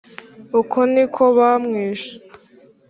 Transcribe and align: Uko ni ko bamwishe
Uko 0.59 0.79
ni 0.93 1.05
ko 1.13 1.23
bamwishe 1.37 2.11